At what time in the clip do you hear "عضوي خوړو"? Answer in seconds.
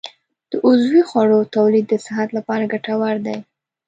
0.65-1.39